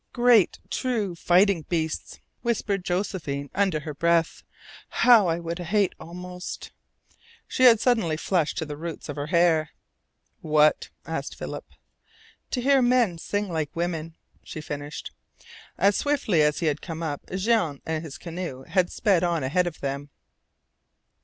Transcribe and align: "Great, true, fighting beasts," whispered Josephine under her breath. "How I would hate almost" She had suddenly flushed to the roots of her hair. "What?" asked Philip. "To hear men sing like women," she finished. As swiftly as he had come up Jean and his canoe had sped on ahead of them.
"Great, 0.13 0.57
true, 0.71 1.13
fighting 1.13 1.61
beasts," 1.69 2.19
whispered 2.41 2.83
Josephine 2.83 3.51
under 3.53 3.81
her 3.81 3.93
breath. 3.93 4.41
"How 4.89 5.27
I 5.27 5.39
would 5.39 5.59
hate 5.59 5.93
almost" 5.99 6.71
She 7.47 7.65
had 7.65 7.79
suddenly 7.79 8.17
flushed 8.17 8.57
to 8.57 8.65
the 8.65 8.75
roots 8.77 9.09
of 9.09 9.15
her 9.15 9.27
hair. 9.27 9.69
"What?" 10.41 10.89
asked 11.05 11.35
Philip. 11.35 11.67
"To 12.49 12.61
hear 12.61 12.81
men 12.81 13.19
sing 13.19 13.47
like 13.47 13.75
women," 13.75 14.15
she 14.43 14.59
finished. 14.59 15.11
As 15.77 15.97
swiftly 15.97 16.41
as 16.41 16.61
he 16.61 16.65
had 16.65 16.81
come 16.81 17.03
up 17.03 17.21
Jean 17.35 17.79
and 17.85 18.03
his 18.03 18.17
canoe 18.17 18.63
had 18.63 18.91
sped 18.91 19.23
on 19.23 19.43
ahead 19.43 19.67
of 19.67 19.81
them. 19.81 20.09